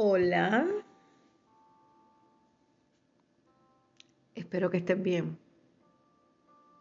Hola. 0.00 0.64
Espero 4.36 4.70
que 4.70 4.76
estés 4.76 5.02
bien. 5.02 5.36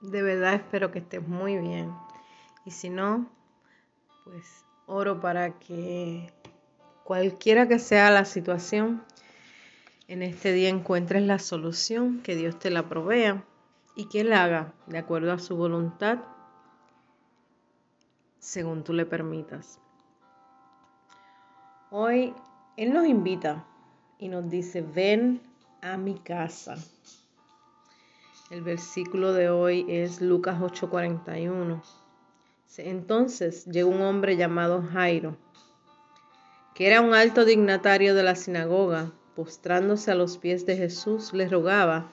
De 0.01 0.21
verdad 0.21 0.53
espero 0.53 0.91
que 0.91 0.99
estés 0.99 1.27
muy 1.27 1.57
bien. 1.57 1.91
Y 2.63 2.69
si 2.69 2.91
no, 2.91 3.27
pues 4.23 4.63
oro 4.85 5.19
para 5.19 5.57
que 5.57 6.31
cualquiera 7.03 7.67
que 7.67 7.79
sea 7.79 8.11
la 8.11 8.23
situación, 8.23 9.03
en 10.07 10.21
este 10.21 10.51
día 10.51 10.69
encuentres 10.69 11.23
la 11.23 11.39
solución, 11.39 12.21
que 12.21 12.35
Dios 12.35 12.59
te 12.59 12.69
la 12.69 12.87
provea 12.87 13.43
y 13.95 14.09
que 14.09 14.21
Él 14.21 14.31
haga 14.31 14.75
de 14.85 14.99
acuerdo 14.99 15.31
a 15.31 15.39
su 15.39 15.57
voluntad, 15.57 16.19
según 18.37 18.83
tú 18.83 18.93
le 18.93 19.07
permitas. 19.07 19.79
Hoy 21.89 22.35
Él 22.77 22.93
nos 22.93 23.07
invita 23.07 23.65
y 24.19 24.29
nos 24.29 24.51
dice, 24.51 24.83
ven 24.83 25.41
a 25.81 25.97
mi 25.97 26.13
casa. 26.19 26.75
El 28.51 28.61
versículo 28.61 29.33
de 29.33 29.49
hoy 29.49 29.83
es 29.89 30.21
Lucas 30.21 30.61
8:41. 30.61 31.81
Entonces 32.77 33.65
llegó 33.65 33.89
un 33.89 34.03
hombre 34.03 34.37
llamado 34.37 34.83
Jairo, 34.83 35.35
que 36.75 36.85
era 36.85 37.01
un 37.01 37.15
alto 37.15 37.45
dignatario 37.45 38.13
de 38.13 38.21
la 38.21 38.35
sinagoga, 38.35 39.11
postrándose 39.35 40.11
a 40.11 40.15
los 40.15 40.37
pies 40.37 40.67
de 40.67 40.77
Jesús, 40.77 41.33
le 41.33 41.49
rogaba 41.49 42.11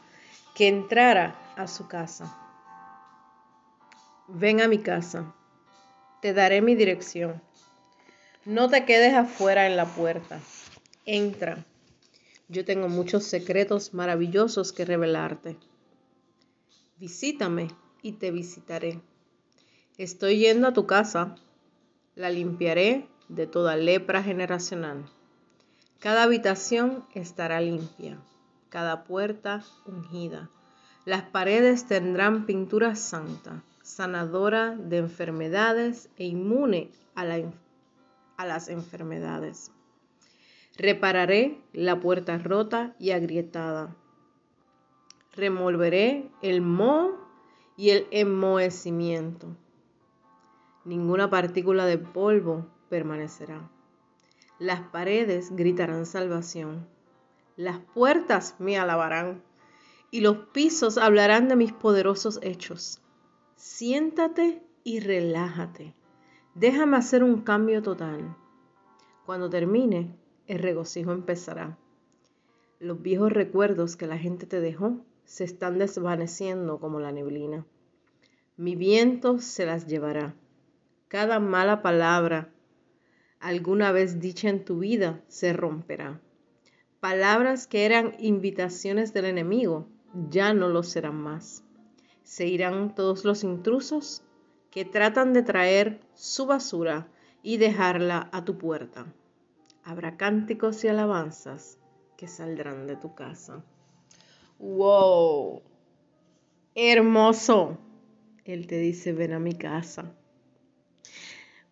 que 0.54 0.68
entrara 0.68 1.36
a 1.56 1.66
su 1.66 1.88
casa. 1.88 2.34
Ven 4.28 4.62
a 4.62 4.68
mi 4.68 4.78
casa, 4.78 5.34
te 6.22 6.32
daré 6.32 6.62
mi 6.62 6.74
dirección 6.74 7.42
no 8.46 8.68
te 8.68 8.84
quedes 8.84 9.14
afuera 9.14 9.66
en 9.66 9.76
la 9.76 9.86
puerta. 9.86 10.40
Entra. 11.06 11.64
Yo 12.48 12.64
tengo 12.64 12.88
muchos 12.88 13.24
secretos 13.24 13.94
maravillosos 13.94 14.72
que 14.72 14.84
revelarte. 14.84 15.56
Visítame 16.98 17.68
y 18.02 18.12
te 18.12 18.30
visitaré. 18.30 19.00
Estoy 19.96 20.38
yendo 20.38 20.68
a 20.68 20.72
tu 20.74 20.86
casa. 20.86 21.36
La 22.14 22.28
limpiaré 22.28 23.08
de 23.28 23.46
toda 23.46 23.76
lepra 23.76 24.22
generacional. 24.22 25.06
Cada 25.98 26.24
habitación 26.24 27.06
estará 27.14 27.62
limpia, 27.62 28.18
cada 28.68 29.04
puerta 29.04 29.64
ungida. 29.86 30.50
Las 31.06 31.22
paredes 31.22 31.86
tendrán 31.86 32.44
pintura 32.44 32.94
santa, 32.94 33.64
sanadora 33.82 34.76
de 34.76 34.98
enfermedades 34.98 36.10
e 36.18 36.26
inmune 36.26 36.90
a 37.14 37.24
la 37.24 37.36
enfermedad 37.36 37.63
a 38.36 38.46
las 38.46 38.68
enfermedades. 38.68 39.70
Repararé 40.76 41.62
la 41.72 42.00
puerta 42.00 42.38
rota 42.38 42.96
y 42.98 43.12
agrietada. 43.12 43.96
Removeré 45.32 46.30
el 46.42 46.60
moho 46.60 47.16
y 47.76 47.90
el 47.90 48.06
enmohecimiento. 48.10 49.56
Ninguna 50.84 51.30
partícula 51.30 51.86
de 51.86 51.98
polvo 51.98 52.66
permanecerá. 52.88 53.70
Las 54.58 54.80
paredes 54.80 55.54
gritarán 55.54 56.06
salvación. 56.06 56.86
Las 57.56 57.78
puertas 57.78 58.56
me 58.58 58.78
alabarán 58.78 59.42
y 60.10 60.20
los 60.20 60.38
pisos 60.52 60.98
hablarán 60.98 61.48
de 61.48 61.56
mis 61.56 61.72
poderosos 61.72 62.38
hechos. 62.42 63.00
Siéntate 63.56 64.62
y 64.82 65.00
relájate 65.00 65.94
Déjame 66.54 66.96
hacer 66.96 67.24
un 67.24 67.40
cambio 67.42 67.82
total. 67.82 68.36
Cuando 69.26 69.50
termine, 69.50 70.14
el 70.46 70.60
regocijo 70.60 71.10
empezará. 71.10 71.76
Los 72.78 73.02
viejos 73.02 73.32
recuerdos 73.32 73.96
que 73.96 74.06
la 74.06 74.18
gente 74.18 74.46
te 74.46 74.60
dejó 74.60 75.04
se 75.24 75.42
están 75.42 75.78
desvaneciendo 75.78 76.78
como 76.78 77.00
la 77.00 77.10
neblina. 77.10 77.66
Mi 78.56 78.76
viento 78.76 79.40
se 79.40 79.66
las 79.66 79.88
llevará. 79.88 80.36
Cada 81.08 81.40
mala 81.40 81.82
palabra 81.82 82.52
alguna 83.40 83.90
vez 83.90 84.20
dicha 84.20 84.48
en 84.48 84.64
tu 84.64 84.78
vida 84.78 85.24
se 85.26 85.52
romperá. 85.54 86.20
Palabras 87.00 87.66
que 87.66 87.84
eran 87.84 88.14
invitaciones 88.20 89.12
del 89.12 89.24
enemigo 89.24 89.88
ya 90.30 90.54
no 90.54 90.68
lo 90.68 90.84
serán 90.84 91.16
más. 91.16 91.64
Se 92.22 92.46
irán 92.46 92.94
todos 92.94 93.24
los 93.24 93.42
intrusos 93.42 94.22
que 94.74 94.84
tratan 94.84 95.32
de 95.32 95.44
traer 95.44 96.00
su 96.14 96.46
basura 96.46 97.06
y 97.44 97.58
dejarla 97.58 98.28
a 98.32 98.44
tu 98.44 98.58
puerta. 98.58 99.06
Habrá 99.84 100.16
cánticos 100.16 100.82
y 100.82 100.88
alabanzas 100.88 101.78
que 102.16 102.26
saldrán 102.26 102.88
de 102.88 102.96
tu 102.96 103.14
casa. 103.14 103.64
¡Wow! 104.58 105.62
Hermoso. 106.74 107.78
Él 108.44 108.66
te 108.66 108.78
dice, 108.78 109.12
ven 109.12 109.34
a 109.34 109.38
mi 109.38 109.54
casa. 109.54 110.12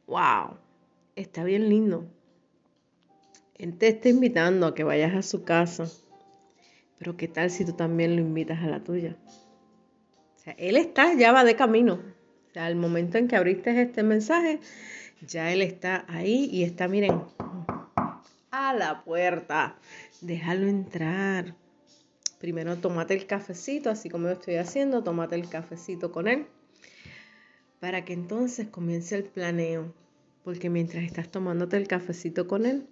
¡Wow! 0.07 0.59
Está 1.17 1.43
bien 1.43 1.69
lindo. 1.69 2.07
Él 3.57 3.79
te 3.79 3.89
está 3.89 4.11
invitando 4.11 4.69
a 4.69 4.77
que 4.77 4.85
vayas 4.85 5.17
a 5.17 5.23
su 5.23 5.43
casa. 5.43 5.91
Pero 6.99 7.17
¿qué 7.17 7.27
tal 7.27 7.51
si 7.51 7.65
tú 7.65 7.73
también 7.73 8.15
lo 8.15 8.23
invitas 8.23 8.63
a 8.63 8.69
la 8.69 8.85
tuya? 8.85 9.17
O 10.37 10.39
sea, 10.39 10.53
él 10.53 10.77
está, 10.77 11.15
ya 11.15 11.33
va 11.33 11.43
de 11.43 11.57
camino 11.57 12.22
al 12.55 12.77
momento 12.77 13.19
en 13.19 13.29
que 13.29 13.37
abriste 13.37 13.81
este 13.81 14.03
mensaje, 14.03 14.61
ya 15.27 15.53
él 15.53 15.63
está 15.63 16.05
ahí 16.09 16.49
y 16.51 16.65
está, 16.65 16.89
miren, 16.89 17.23
a 18.51 18.75
la 18.75 19.03
puerta. 19.05 19.77
Déjalo 20.21 20.69
entrar. 20.69 21.55
Primero 22.39 22.77
tómate 22.79 23.15
el 23.15 23.27
cafecito, 23.27 23.91
así 23.91 24.11
como 24.11 24.27
lo 24.27 24.33
estoy 24.33 24.57
haciendo, 24.57 25.03
tómate 25.03 25.37
el 25.37 25.49
cafecito 25.49 26.11
con 26.11 26.27
él, 26.27 26.47
para 27.79 28.05
que 28.05 28.13
entonces 28.13 28.69
comience 28.69 29.17
el 29.17 29.25
planeo. 29.25 29.95
Porque 30.43 30.69
mientras 30.69 31.05
estás 31.05 31.31
tomándote 31.31 31.77
el 31.77 31.87
cafecito 31.87 32.49
con 32.49 32.67
él, 32.67 32.89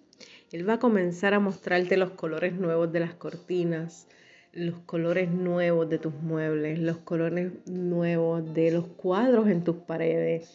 él 0.53 0.69
va 0.69 0.75
a 0.75 0.79
comenzar 0.79 1.35
a 1.35 1.41
mostrarte 1.41 1.97
los 1.97 2.11
colores 2.13 2.55
nuevos 2.55 2.93
de 2.93 3.01
las 3.01 3.15
cortinas, 3.15 4.07
los 4.53 4.81
colores 4.81 5.31
nuevos 5.31 5.89
de 5.89 5.99
tus 5.99 6.15
muebles, 6.15 6.79
los 6.79 6.99
colores 6.99 7.53
nuevos 7.67 8.53
de 8.53 8.73
los 8.73 8.87
cuadros 8.87 9.49
en 9.49 9.63
tus 9.63 9.77
paredes. 9.77 10.51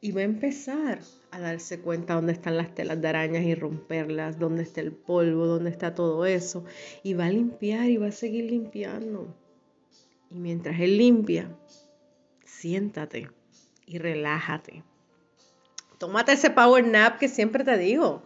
Y 0.00 0.12
va 0.12 0.22
a 0.22 0.24
empezar 0.24 1.00
a 1.30 1.40
darse 1.40 1.80
cuenta 1.80 2.14
dónde 2.14 2.32
están 2.32 2.56
las 2.56 2.74
telas 2.74 3.00
de 3.00 3.08
arañas 3.08 3.44
y 3.44 3.54
romperlas, 3.54 4.38
dónde 4.38 4.62
está 4.62 4.80
el 4.80 4.92
polvo, 4.92 5.46
dónde 5.46 5.70
está 5.70 5.94
todo 5.94 6.24
eso. 6.24 6.64
Y 7.02 7.14
va 7.14 7.26
a 7.26 7.30
limpiar 7.30 7.88
y 7.88 7.98
va 7.98 8.06
a 8.06 8.12
seguir 8.12 8.46
limpiando. 8.46 9.34
Y 10.30 10.38
mientras 10.38 10.80
él 10.80 10.96
limpia, 10.96 11.54
siéntate 12.44 13.28
y 13.86 13.98
relájate. 13.98 14.82
Tómate 15.98 16.32
ese 16.32 16.48
power 16.50 16.86
nap 16.86 17.18
que 17.18 17.28
siempre 17.28 17.62
te 17.62 17.76
digo. 17.76 18.22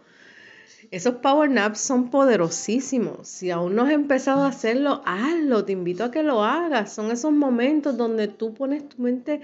Esos 0.91 1.15
power 1.15 1.49
naps 1.49 1.79
son 1.79 2.09
poderosísimos. 2.09 3.27
Si 3.27 3.51
aún 3.51 3.75
no 3.75 3.83
has 3.83 3.91
empezado 3.91 4.43
a 4.43 4.49
hacerlo, 4.49 5.01
hazlo. 5.05 5.65
Te 5.65 5.71
invito 5.73 6.03
a 6.03 6.11
que 6.11 6.23
lo 6.23 6.43
hagas. 6.43 6.93
Son 6.93 7.11
esos 7.11 7.31
momentos 7.31 7.97
donde 7.97 8.27
tú 8.27 8.53
pones 8.53 8.87
tu 8.87 9.01
mente, 9.01 9.41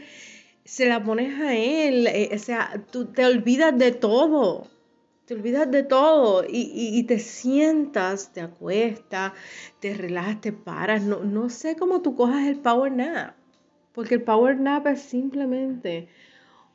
se 0.63 0.87
la 0.87 1.03
pones 1.03 1.39
a 1.39 1.55
él. 1.55 2.07
Eh, 2.07 2.31
o 2.33 2.37
sea, 2.37 2.83
tú 2.91 3.05
te 3.05 3.25
olvidas 3.25 3.77
de 3.77 3.91
todo. 3.91 4.67
Te 5.25 5.35
olvidas 5.35 5.71
de 5.71 5.83
todo 5.83 6.43
y, 6.47 7.03
te 7.03 7.17
sientas, 7.19 8.33
te 8.33 8.41
acuestas, 8.41 9.31
te 9.79 9.93
relajas, 9.93 10.41
te 10.41 10.51
paras. 10.51 11.03
No, 11.03 11.23
no 11.23 11.49
sé 11.49 11.77
cómo 11.77 12.01
tú 12.01 12.15
cojas 12.15 12.47
el 12.47 12.57
power 12.57 12.91
nap. 12.91 13.35
Porque 13.93 14.15
el 14.15 14.23
power 14.23 14.59
nap 14.59 14.87
es 14.87 15.01
simplemente 15.01 16.09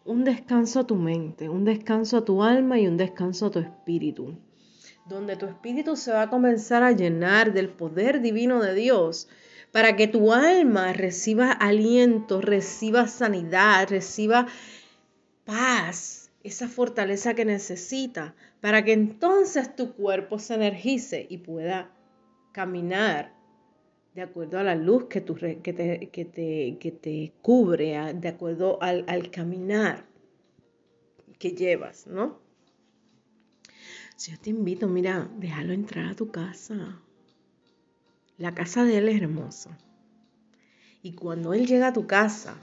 un 0.06 0.25
descanso 0.25 0.81
a 0.81 0.87
tu 0.87 0.97
mente, 0.97 1.49
un 1.49 1.65
descanso 1.65 2.17
a 2.17 2.25
tu 2.25 2.43
alma 2.43 2.78
y 2.78 2.87
un 2.87 2.97
descanso 2.97 3.47
a 3.47 3.50
tu 3.50 3.59
espíritu 3.59 4.37
donde 5.06 5.37
tu 5.37 5.47
espíritu 5.47 5.97
se 5.97 6.12
va 6.12 6.23
a 6.23 6.31
comenzar 6.31 6.82
a 6.82 6.93
llenar 6.93 7.53
del 7.53 7.69
poder 7.69 8.20
divino 8.20 8.61
de 8.61 8.75
Dios, 8.75 9.29
para 9.70 9.94
que 9.94 10.08
tu 10.08 10.32
alma 10.32 10.93
reciba 10.93 11.53
aliento, 11.53 12.41
reciba 12.41 13.06
sanidad, 13.06 13.88
reciba 13.88 14.47
paz, 15.44 16.31
esa 16.43 16.69
fortaleza 16.69 17.35
que 17.35 17.44
necesita, 17.44 18.35
para 18.61 18.85
que 18.85 18.93
entonces 18.93 19.76
tu 19.76 19.93
cuerpo 19.93 20.38
se 20.38 20.55
energice 20.55 21.26
y 21.29 21.38
pueda 21.38 21.91
caminar 22.52 23.36
de 24.16 24.22
acuerdo 24.22 24.58
a 24.58 24.62
la 24.62 24.74
luz 24.74 25.08
que, 25.10 25.22
que, 25.22 25.72
te, 25.74 26.08
que, 26.08 26.24
te, 26.24 26.78
que 26.80 26.90
te, 26.90 27.34
cubre, 27.42 28.14
de 28.14 28.28
acuerdo 28.28 28.82
al, 28.82 29.04
al 29.08 29.30
caminar 29.30 30.06
que 31.38 31.50
llevas, 31.50 32.06
¿no? 32.06 32.40
Si 34.16 34.32
yo 34.32 34.38
te 34.40 34.48
invito, 34.48 34.88
mira, 34.88 35.30
déjalo 35.36 35.74
entrar 35.74 36.06
a 36.06 36.14
tu 36.14 36.30
casa. 36.30 36.98
La 38.38 38.54
casa 38.54 38.84
de 38.84 38.96
él 38.96 39.10
es 39.10 39.20
hermosa. 39.20 39.76
Y 41.06 41.12
cuando 41.12 41.55
Él 41.55 41.69
llega 41.69 41.87
a 41.87 41.93
tu 41.93 42.08
casa 42.08 42.56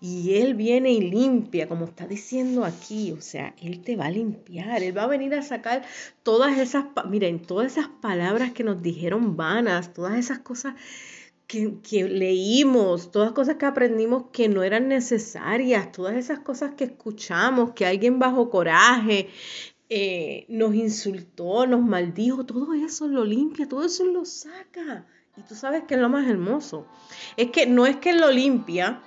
y 0.00 0.34
Él 0.34 0.54
viene 0.54 0.90
y 0.90 1.00
limpia, 1.00 1.68
como 1.68 1.84
está 1.84 2.08
diciendo 2.08 2.64
aquí, 2.64 3.12
o 3.12 3.20
sea, 3.20 3.54
Él 3.62 3.82
te 3.84 3.94
va 3.94 4.06
a 4.06 4.10
limpiar, 4.10 4.82
Él 4.82 4.98
va 4.98 5.04
a 5.04 5.06
venir 5.06 5.32
a 5.32 5.42
sacar 5.42 5.84
todas 6.24 6.58
esas, 6.58 6.86
miren, 7.08 7.40
todas 7.46 7.70
esas 7.70 7.86
palabras 7.86 8.50
que 8.50 8.64
nos 8.64 8.82
dijeron 8.82 9.36
vanas, 9.36 9.94
todas 9.94 10.18
esas 10.18 10.40
cosas 10.40 10.74
que, 11.46 11.70
leímos, 12.08 13.12
todas 13.12 13.30
cosas 13.30 13.58
que 13.58 13.66
aprendimos 13.66 14.24
que 14.32 14.48
no 14.48 14.64
eran 14.64 14.88
necesarias, 14.88 15.92
todas 15.92 16.16
esas 16.16 16.40
cosas 16.40 16.74
que 16.74 16.82
escuchamos, 16.82 17.74
que 17.74 17.86
alguien 17.86 18.18
bajo 18.18 18.50
coraje 18.50 19.28
eh, 19.88 20.46
nos 20.48 20.74
insultó, 20.74 21.68
nos 21.68 21.82
maldijo, 21.84 22.44
todo 22.44 22.74
eso 22.74 23.06
lo 23.06 23.24
limpia, 23.24 23.68
todo 23.68 23.84
eso 23.84 24.04
lo 24.04 24.24
saca. 24.24 25.06
Y 25.36 25.42
tú 25.42 25.54
sabes 25.54 25.84
que 25.84 25.94
es 25.94 26.00
lo 26.00 26.08
más 26.08 26.26
hermoso. 26.28 26.86
Es 27.36 27.50
que 27.50 27.66
no 27.66 27.86
es 27.86 27.96
que 27.96 28.12
lo 28.12 28.30
limpia, 28.30 29.00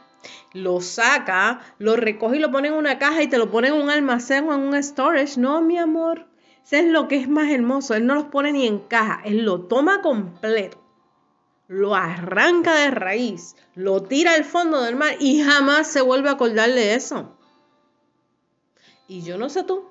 lo 0.54 0.82
saca, 0.82 1.62
lo 1.80 1.96
recoge 1.96 2.38
y 2.38 2.40
lo 2.40 2.52
pone 2.52 2.68
en 2.68 2.74
una 2.74 3.00
caja 3.00 3.24
y 3.24 3.28
te 3.28 3.38
lo 3.38 3.50
pone 3.50 3.70
en 3.70 3.76
un 3.76 3.90
almacén 3.90 4.48
o 4.48 4.54
en 4.54 4.62
un 4.62 4.84
storage. 4.84 5.40
No, 5.40 5.62
mi 5.62 5.78
amor. 5.78 6.28
Eso 6.66 6.76
es 6.76 6.86
lo 6.86 7.08
que 7.08 7.16
es 7.16 7.30
más 7.30 7.50
hermoso. 7.50 7.94
Él 7.94 8.06
no 8.06 8.16
los 8.16 8.26
pone 8.26 8.52
ni 8.52 8.68
en 8.68 8.80
caja. 8.80 9.22
Él 9.24 9.46
lo 9.46 9.62
toma 9.62 10.02
completo. 10.02 10.84
Lo 11.68 11.96
arranca 11.96 12.76
de 12.76 12.92
raíz. 12.92 13.56
Lo 13.74 14.04
tira 14.04 14.34
al 14.34 14.44
fondo 14.44 14.82
del 14.82 14.96
mar 14.96 15.16
y 15.20 15.42
jamás 15.42 15.88
se 15.88 16.02
vuelve 16.02 16.30
a 16.30 16.34
acordar 16.34 16.72
de 16.72 16.96
eso. 16.96 17.38
Y 19.08 19.22
yo 19.22 19.38
no 19.38 19.48
sé 19.48 19.64
tú. 19.64 19.86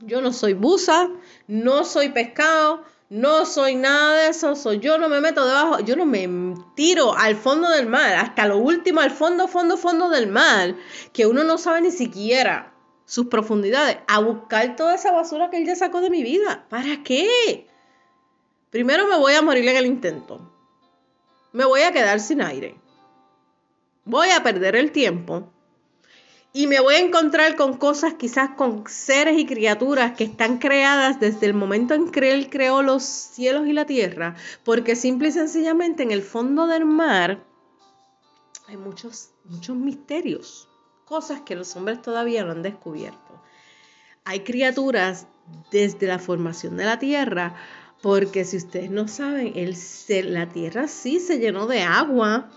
Yo 0.00 0.20
no 0.20 0.32
soy 0.32 0.54
buza, 0.54 1.08
no 1.48 1.84
soy 1.84 2.10
pescado, 2.10 2.84
no 3.10 3.46
soy 3.46 3.74
nada 3.74 4.16
de 4.16 4.28
eso, 4.28 4.54
soy 4.54 4.80
yo 4.80 4.98
no 4.98 5.08
me 5.08 5.20
meto 5.20 5.46
debajo, 5.46 5.80
yo 5.80 5.96
no 5.96 6.04
me 6.04 6.28
tiro 6.74 7.16
al 7.16 7.36
fondo 7.36 7.70
del 7.70 7.86
mar, 7.86 8.14
hasta 8.14 8.46
lo 8.46 8.58
último, 8.58 9.00
al 9.00 9.10
fondo, 9.10 9.48
fondo, 9.48 9.76
fondo 9.78 10.10
del 10.10 10.26
mar, 10.26 10.74
que 11.12 11.26
uno 11.26 11.42
no 11.42 11.56
sabe 11.56 11.80
ni 11.80 11.90
siquiera 11.90 12.74
sus 13.06 13.28
profundidades, 13.28 13.96
a 14.06 14.20
buscar 14.20 14.76
toda 14.76 14.94
esa 14.94 15.12
basura 15.12 15.48
que 15.48 15.56
él 15.56 15.66
ya 15.66 15.74
sacó 15.74 16.02
de 16.02 16.10
mi 16.10 16.22
vida. 16.22 16.66
¿Para 16.68 17.02
qué? 17.02 17.66
Primero 18.68 19.06
me 19.06 19.16
voy 19.16 19.32
a 19.32 19.40
morir 19.40 19.66
en 19.66 19.76
el 19.76 19.86
intento. 19.86 20.52
Me 21.52 21.64
voy 21.64 21.80
a 21.80 21.92
quedar 21.92 22.20
sin 22.20 22.42
aire. 22.42 22.78
Voy 24.04 24.28
a 24.28 24.42
perder 24.42 24.76
el 24.76 24.92
tiempo 24.92 25.50
y 26.52 26.66
me 26.66 26.80
voy 26.80 26.94
a 26.94 27.00
encontrar 27.00 27.56
con 27.56 27.76
cosas, 27.76 28.14
quizás 28.14 28.50
con 28.50 28.84
seres 28.88 29.38
y 29.38 29.46
criaturas 29.46 30.16
que 30.16 30.24
están 30.24 30.58
creadas 30.58 31.20
desde 31.20 31.46
el 31.46 31.54
momento 31.54 31.94
en 31.94 32.10
que 32.10 32.32
Él 32.32 32.48
creó 32.50 32.82
los 32.82 33.02
cielos 33.02 33.66
y 33.66 33.72
la 33.72 33.84
tierra, 33.84 34.34
porque 34.64 34.96
simple 34.96 35.28
y 35.28 35.32
sencillamente 35.32 36.02
en 36.02 36.10
el 36.10 36.22
fondo 36.22 36.66
del 36.66 36.84
mar 36.84 37.44
hay 38.68 38.76
muchos, 38.76 39.30
muchos 39.44 39.76
misterios, 39.76 40.68
cosas 41.06 41.40
que 41.40 41.56
los 41.56 41.74
hombres 41.74 42.02
todavía 42.02 42.44
no 42.44 42.52
han 42.52 42.62
descubierto. 42.62 43.42
Hay 44.24 44.40
criaturas 44.40 45.26
desde 45.70 46.06
la 46.06 46.18
formación 46.18 46.76
de 46.76 46.84
la 46.84 46.98
tierra, 46.98 47.56
porque 48.02 48.44
si 48.44 48.58
ustedes 48.58 48.90
no 48.90 49.08
saben, 49.08 49.54
la 50.24 50.48
tierra 50.50 50.86
sí 50.86 51.18
se 51.18 51.38
llenó 51.38 51.66
de 51.66 51.80
agua, 51.80 52.50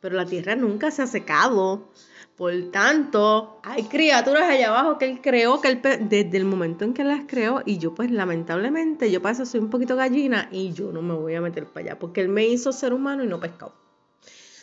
pero 0.00 0.16
la 0.16 0.26
tierra 0.26 0.56
nunca 0.56 0.90
se 0.90 1.02
ha 1.02 1.06
secado. 1.06 1.88
Por 2.36 2.52
tanto, 2.72 3.60
hay 3.62 3.84
criaturas 3.84 4.50
allá 4.50 4.68
abajo 4.68 4.98
que 4.98 5.04
él 5.04 5.20
creó, 5.20 5.60
que 5.60 5.68
él, 5.68 5.80
desde 5.82 6.36
el 6.36 6.44
momento 6.44 6.84
en 6.84 6.92
que 6.92 7.04
las 7.04 7.22
creó, 7.28 7.62
y 7.64 7.78
yo 7.78 7.94
pues 7.94 8.10
lamentablemente, 8.10 9.10
yo 9.12 9.22
para 9.22 9.34
eso 9.34 9.46
soy 9.46 9.60
un 9.60 9.70
poquito 9.70 9.94
gallina 9.94 10.48
y 10.50 10.72
yo 10.72 10.90
no 10.90 11.00
me 11.00 11.14
voy 11.14 11.36
a 11.36 11.40
meter 11.40 11.66
para 11.66 11.86
allá, 11.86 11.98
porque 11.98 12.20
él 12.20 12.28
me 12.28 12.44
hizo 12.46 12.72
ser 12.72 12.92
humano 12.92 13.22
y 13.22 13.28
no 13.28 13.38
pescado. 13.38 13.74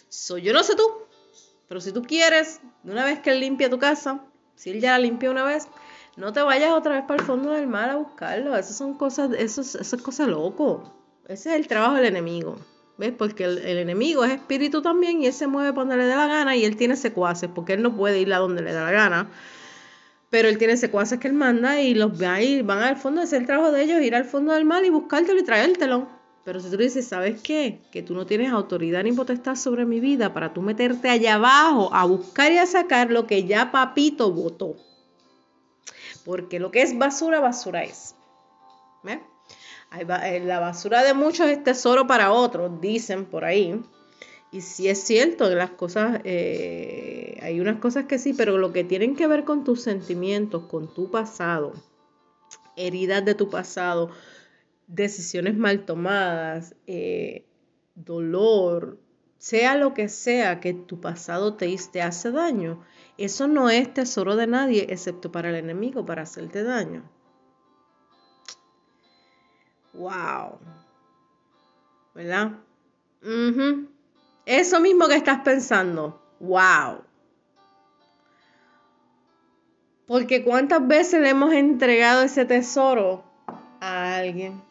Soy 0.09 0.41
yo 0.41 0.51
no 0.51 0.63
sé 0.63 0.75
tú, 0.75 0.83
pero 1.69 1.79
si 1.79 1.94
tú 1.94 2.01
quieres, 2.01 2.59
una 2.83 3.06
vez 3.06 3.19
que 3.19 3.31
él 3.31 3.39
limpia 3.39 3.69
tu 3.69 3.79
casa, 3.79 4.25
si 4.56 4.71
él 4.71 4.81
ya 4.81 4.91
la 4.91 5.00
limpió 5.00 5.31
una 5.31 5.45
vez, 5.45 5.69
no 6.17 6.33
te 6.33 6.41
vayas 6.41 6.71
otra 6.74 6.95
vez 6.95 7.06
para 7.06 7.21
el 7.21 7.25
fondo 7.25 7.51
del 7.51 7.67
mar 7.67 7.89
a 7.89 7.95
buscarlo. 7.95 8.56
Esas 8.57 8.77
son 8.77 8.95
cosas, 8.95 9.31
eso, 9.38 9.62
eso 9.62 9.95
es 9.95 10.01
cosa 10.01 10.27
loco. 10.27 10.94
Ese 11.27 11.51
es 11.51 11.56
el 11.56 11.67
trabajo 11.67 11.95
del 11.95 12.06
enemigo. 12.06 12.57
¿Ves? 13.01 13.13
Porque 13.18 13.45
el, 13.45 13.80
enemigo 13.80 14.24
es 14.24 14.31
espíritu 14.31 14.83
también 14.83 15.24
y 15.24 15.25
él 15.25 15.33
se 15.33 15.48
mueve 15.48 15.74
cuando 15.74 15.98
le 15.98 16.06
da 16.06 16.18
la 16.18 16.27
gana 16.27 16.56
y 16.56 16.65
él 16.65 16.77
tiene 16.77 16.95
secuaces, 16.95 17.50
porque 17.51 17.74
él 17.74 17.81
no 17.81 17.95
puede 17.98 18.19
ir 18.19 18.31
a 18.31 18.38
donde 18.38 18.62
le 18.62 18.74
da 18.74 18.83
la 18.83 18.92
gana. 18.92 19.31
Pero 20.30 20.48
él 20.48 20.59
tiene 20.59 20.77
secuaces 20.77 21.18
que 21.18 21.27
él 21.27 21.33
manda 21.33 21.81
y 21.81 21.95
los 21.95 22.15
ve 22.15 22.27
ahí, 22.27 22.62
van 22.62 22.83
al 22.83 22.98
fondo, 22.98 23.24
es 23.24 23.33
el 23.33 23.48
trabajo 23.48 23.71
de 23.71 23.81
ellos, 23.81 24.03
ir 24.03 24.13
al 24.13 24.25
fondo 24.25 24.53
del 24.53 24.65
mar 24.65 24.86
y 24.86 24.92
buscártelo 24.92 25.39
y 25.39 25.44
traértelo. 25.44 26.07
Pero 26.45 26.59
si 26.59 26.69
tú 26.69 26.77
dices, 26.77 27.07
¿sabes 27.07 27.42
qué? 27.42 27.81
Que 27.92 28.03
tú 28.03 28.13
no 28.13 28.27
tienes 28.27 28.51
autoridad 28.51 29.01
ni 29.01 29.13
potestad 29.13 29.56
sobre 29.56 29.83
mi 29.83 30.00
vida 30.00 30.31
para 30.31 30.53
tú 30.53 30.62
meterte 30.62 31.09
allá 31.09 31.36
abajo 31.36 31.89
a 31.95 32.06
buscar 32.06 32.51
y 32.51 32.59
a 32.59 32.68
sacar 32.68 33.09
lo 33.09 33.25
que 33.25 33.45
ya 33.45 33.71
papito 33.71 34.31
votó. 34.31 34.75
Porque 36.24 36.59
lo 36.59 36.69
que 36.69 36.83
es 36.83 36.95
basura, 36.95 37.39
basura 37.39 37.83
es. 37.83 38.15
¿Ves? 39.01 39.18
Eh, 39.99 40.39
la 40.39 40.59
basura 40.59 41.03
de 41.03 41.13
muchos 41.13 41.49
es 41.49 41.63
tesoro 41.63 42.07
para 42.07 42.31
otros, 42.31 42.79
dicen 42.79 43.25
por 43.25 43.43
ahí. 43.43 43.81
Y 44.51 44.61
sí 44.61 44.88
es 44.88 45.03
cierto, 45.03 45.49
las 45.53 45.71
cosas, 45.71 46.21
eh, 46.23 47.38
hay 47.41 47.59
unas 47.59 47.79
cosas 47.79 48.05
que 48.05 48.19
sí, 48.19 48.33
pero 48.33 48.57
lo 48.57 48.73
que 48.73 48.83
tienen 48.83 49.15
que 49.15 49.27
ver 49.27 49.45
con 49.45 49.63
tus 49.63 49.81
sentimientos, 49.81 50.63
con 50.63 50.93
tu 50.93 51.09
pasado, 51.09 51.73
heridas 52.75 53.23
de 53.23 53.35
tu 53.35 53.49
pasado, 53.49 54.11
decisiones 54.88 55.55
mal 55.55 55.85
tomadas, 55.85 56.75
eh, 56.85 57.45
dolor, 57.95 58.99
sea 59.38 59.75
lo 59.75 59.93
que 59.93 60.09
sea 60.09 60.59
que 60.59 60.73
tu 60.73 60.99
pasado 60.99 61.55
te, 61.55 61.73
te 61.91 62.01
hace 62.01 62.31
daño, 62.31 62.83
eso 63.17 63.47
no 63.47 63.69
es 63.69 63.93
tesoro 63.93 64.35
de 64.35 64.47
nadie 64.47 64.88
excepto 64.89 65.31
para 65.31 65.49
el 65.49 65.55
enemigo, 65.55 66.05
para 66.05 66.23
hacerte 66.23 66.63
daño. 66.63 67.09
Wow. 69.93 70.59
¿Verdad? 72.13 72.59
Eso 74.45 74.79
mismo 74.79 75.07
que 75.07 75.15
estás 75.15 75.41
pensando. 75.41 76.21
Wow. 76.39 77.03
Porque 80.07 80.43
cuántas 80.43 80.85
veces 80.88 81.21
le 81.21 81.29
hemos 81.29 81.53
entregado 81.53 82.23
ese 82.23 82.45
tesoro 82.45 83.23
a 83.79 84.17
alguien. 84.17 84.61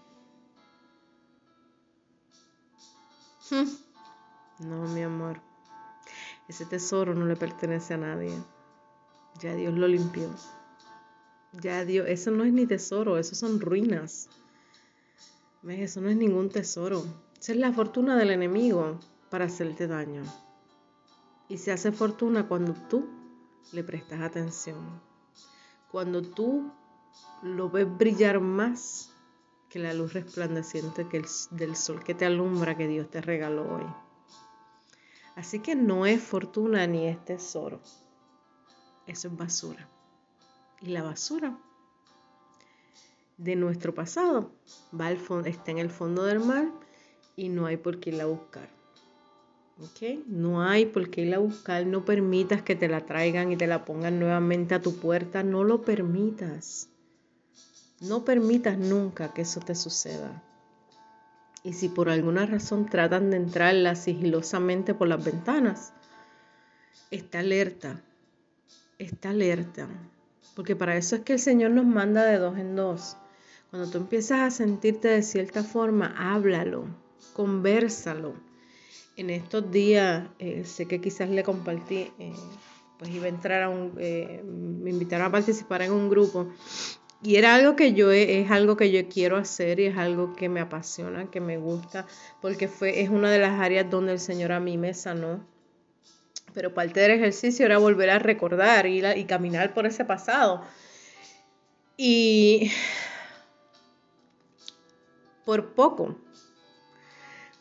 No, 4.58 4.82
mi 4.88 5.02
amor. 5.02 5.40
Ese 6.48 6.66
tesoro 6.66 7.14
no 7.14 7.26
le 7.26 7.36
pertenece 7.36 7.94
a 7.94 7.96
nadie. 7.96 8.32
Ya 9.40 9.54
Dios 9.54 9.72
lo 9.74 9.88
limpió. 9.88 10.28
Ya 11.52 11.84
Dios, 11.84 12.06
eso 12.08 12.30
no 12.30 12.44
es 12.44 12.52
ni 12.52 12.66
tesoro, 12.66 13.18
eso 13.18 13.34
son 13.34 13.60
ruinas. 13.60 14.28
Eso 15.68 16.00
no 16.00 16.08
es 16.08 16.16
ningún 16.16 16.48
tesoro. 16.48 17.04
Esa 17.38 17.52
es 17.52 17.58
la 17.58 17.72
fortuna 17.72 18.16
del 18.16 18.30
enemigo 18.30 18.98
para 19.28 19.44
hacerte 19.44 19.86
daño. 19.86 20.22
Y 21.48 21.58
se 21.58 21.72
hace 21.72 21.92
fortuna 21.92 22.48
cuando 22.48 22.74
tú 22.88 23.06
le 23.72 23.84
prestas 23.84 24.20
atención. 24.20 24.78
Cuando 25.90 26.22
tú 26.22 26.72
lo 27.42 27.68
ves 27.68 27.86
brillar 27.98 28.40
más 28.40 29.12
que 29.68 29.78
la 29.78 29.92
luz 29.92 30.14
resplandeciente 30.14 31.08
que 31.08 31.24
del 31.50 31.76
sol 31.76 32.02
que 32.02 32.14
te 32.14 32.24
alumbra 32.24 32.76
que 32.76 32.88
Dios 32.88 33.10
te 33.10 33.20
regaló 33.20 33.76
hoy. 33.76 33.86
Así 35.36 35.60
que 35.60 35.74
no 35.74 36.06
es 36.06 36.22
fortuna 36.22 36.86
ni 36.86 37.06
es 37.06 37.24
tesoro. 37.24 37.80
Eso 39.06 39.28
es 39.28 39.36
basura. 39.36 39.88
Y 40.80 40.86
la 40.86 41.02
basura 41.02 41.58
de 43.40 43.56
nuestro 43.56 43.94
pasado 43.94 44.50
va 44.98 45.06
al 45.06 45.18
está 45.46 45.70
en 45.70 45.78
el 45.78 45.88
fondo 45.88 46.24
del 46.24 46.40
mar 46.40 46.68
y 47.36 47.48
no 47.48 47.66
hay 47.66 47.78
por 47.78 47.98
qué 47.98 48.10
irla 48.10 48.24
a 48.24 48.26
buscar. 48.26 48.68
¿Ok? 49.78 50.26
No 50.26 50.62
hay 50.62 50.84
por 50.84 51.10
qué 51.10 51.22
irla 51.22 51.36
a 51.36 51.40
buscar. 51.40 51.86
No 51.86 52.04
permitas 52.04 52.60
que 52.60 52.76
te 52.76 52.86
la 52.86 53.06
traigan 53.06 53.50
y 53.50 53.56
te 53.56 53.66
la 53.66 53.86
pongan 53.86 54.20
nuevamente 54.20 54.74
a 54.74 54.82
tu 54.82 54.96
puerta. 54.96 55.42
No 55.42 55.64
lo 55.64 55.80
permitas. 55.80 56.90
No 58.02 58.26
permitas 58.26 58.76
nunca 58.76 59.32
que 59.32 59.42
eso 59.42 59.60
te 59.60 59.74
suceda. 59.74 60.42
Y 61.62 61.72
si 61.72 61.88
por 61.88 62.10
alguna 62.10 62.44
razón 62.44 62.86
tratan 62.86 63.30
de 63.30 63.38
entrarla 63.38 63.94
sigilosamente 63.94 64.92
por 64.92 65.08
las 65.08 65.24
ventanas, 65.24 65.94
está 67.10 67.38
alerta. 67.38 68.02
Está 68.98 69.30
alerta. 69.30 69.88
Porque 70.54 70.76
para 70.76 70.96
eso 70.96 71.16
es 71.16 71.22
que 71.22 71.34
el 71.34 71.38
Señor 71.38 71.70
nos 71.70 71.86
manda 71.86 72.24
de 72.24 72.36
dos 72.36 72.58
en 72.58 72.76
dos. 72.76 73.16
Cuando 73.70 73.88
tú 73.88 73.98
empiezas 73.98 74.40
a 74.40 74.50
sentirte 74.50 75.06
de 75.06 75.22
cierta 75.22 75.62
forma, 75.62 76.12
háblalo, 76.18 76.86
conversalo. 77.34 78.34
En 79.16 79.30
estos 79.30 79.70
días, 79.70 80.28
eh, 80.40 80.64
sé 80.64 80.86
que 80.86 81.00
quizás 81.00 81.30
le 81.30 81.44
compartí, 81.44 82.10
eh, 82.18 82.32
pues 82.98 83.10
iba 83.10 83.26
a 83.26 83.28
entrar 83.28 83.62
a 83.62 83.68
un, 83.68 83.94
eh, 83.98 84.42
me 84.44 84.90
invitaron 84.90 85.26
a 85.26 85.30
participar 85.30 85.82
en 85.82 85.92
un 85.92 86.10
grupo 86.10 86.52
Y 87.22 87.36
era 87.36 87.54
algo 87.54 87.76
que 87.76 87.92
yo 87.92 88.10
es 88.10 88.50
algo 88.50 88.76
que 88.76 88.90
yo 88.90 89.06
quiero 89.08 89.36
hacer 89.36 89.78
y 89.78 89.86
es 89.86 89.96
algo 89.98 90.34
que 90.34 90.48
me 90.48 90.60
apasiona, 90.60 91.30
que 91.30 91.40
me 91.40 91.58
gusta, 91.58 92.06
porque 92.40 92.66
fue 92.66 93.02
es 93.02 93.10
una 93.10 93.30
de 93.30 93.38
las 93.38 93.60
áreas 93.60 93.90
donde 93.90 94.12
el 94.12 94.20
Señor 94.20 94.52
a 94.52 94.60
mí 94.60 94.78
me 94.78 94.94
sanó. 94.94 95.46
Pero 96.54 96.74
parte 96.74 97.00
del 97.00 97.12
ejercicio 97.12 97.66
era 97.66 97.78
volver 97.78 98.10
a 98.10 98.18
recordar 98.18 98.86
y, 98.86 99.04
y 99.06 99.24
caminar 99.26 99.74
por 99.74 99.86
ese 99.86 100.04
pasado. 100.04 100.64
Y 101.96 102.70
por 105.50 105.74
poco, 105.74 106.14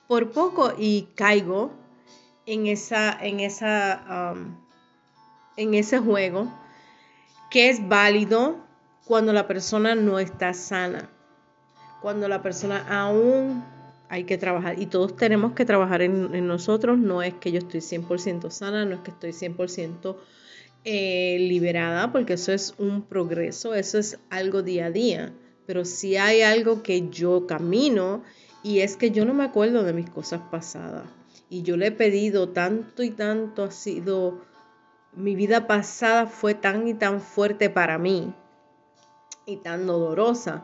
por 0.08 0.30
poco 0.30 0.74
y 0.78 1.08
caigo 1.16 1.72
en 2.46 2.68
esa, 2.68 3.18
en 3.20 3.40
esa, 3.40 4.36
um, 4.36 4.56
en 5.58 5.74
ese 5.74 5.98
juego 5.98 6.54
que 7.50 7.72
es 7.72 7.90
válido 7.90 8.58
cuando 9.06 9.34
la 9.34 9.48
persona 9.48 9.96
no 9.96 10.20
está 10.20 10.54
sana, 10.54 11.10
cuando 12.00 12.28
la 12.28 12.44
persona 12.44 12.86
aún 12.88 13.66
hay 14.08 14.26
que 14.26 14.38
trabajar. 14.38 14.78
Y 14.78 14.86
todos 14.86 15.16
tenemos 15.16 15.54
que 15.54 15.66
trabajar 15.66 16.04
en, 16.04 16.46
nosotros, 16.46 17.00
no 17.00 17.24
es 17.24 17.34
que 17.34 17.52
yo 17.52 17.58
estoy 17.58 17.80
100% 17.80 18.52
sana, 18.52 18.86
no 18.86 18.94
es 18.94 19.02
que 19.02 19.10
estoy 19.10 19.32
100% 19.32 20.16
eh, 20.84 21.38
liberada, 21.40 22.12
porque 22.12 22.34
eso 22.34 22.52
es 22.52 22.76
un 22.78 23.02
progreso, 23.02 23.74
eso 23.74 23.98
es 23.98 24.20
algo 24.30 24.62
día 24.62 24.86
a 24.86 24.92
día, 24.92 25.34
pero 25.70 25.86
si 25.86 26.18
hay 26.18 26.42
algo 26.42 26.82
que 26.82 27.10
yo 27.10 27.46
camino 27.46 28.24
y 28.64 28.80
es 28.80 28.98
que 28.98 29.12
yo 29.12 29.24
no 29.24 29.36
me 29.36 29.44
acuerdo 29.44 29.84
de 29.84 29.94
mis 29.94 30.10
cosas 30.10 30.42
pasadas. 30.50 31.06
Y 31.48 31.62
yo 31.62 31.78
le 31.78 31.86
he 31.86 31.92
pedido 31.92 32.50
tanto 32.50 33.04
y 33.04 33.12
tanto 33.12 33.66
ha 33.66 33.70
sido, 33.70 34.42
mi 35.14 35.36
vida 35.36 35.68
pasada 35.68 36.26
fue 36.26 36.56
tan 36.56 36.88
y 36.88 36.96
tan 36.96 37.22
fuerte 37.22 37.70
para 37.70 38.00
mí 38.00 38.34
y 39.46 39.58
tan 39.58 39.86
dolorosa 39.86 40.64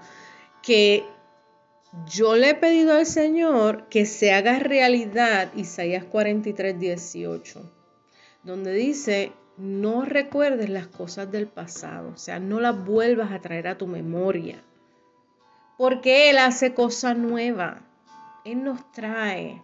que 0.64 1.04
yo 2.08 2.36
le 2.36 2.50
he 2.50 2.56
pedido 2.56 2.96
al 2.96 3.06
Señor 3.06 3.88
que 3.90 4.08
se 4.08 4.34
haga 4.34 4.58
realidad 4.58 5.54
Isaías 5.56 6.04
43, 6.04 6.80
18, 6.80 7.72
donde 8.42 8.74
dice, 8.74 9.34
no 9.56 10.04
recuerdes 10.04 10.72
las 10.72 10.88
cosas 10.88 11.32
del 11.32 11.46
pasado, 11.46 12.14
o 12.16 12.18
sea, 12.18 12.40
no 12.40 12.60
las 12.60 12.84
vuelvas 12.84 13.32
a 13.32 13.42
traer 13.42 13.68
a 13.68 13.78
tu 13.78 13.86
memoria, 13.86 14.64
porque 15.78 16.30
Él 16.30 16.38
hace 16.38 16.74
cosas 16.74 17.18
nuevas, 17.18 17.82
Él 18.44 18.64
nos 18.64 18.92
trae 18.92 19.62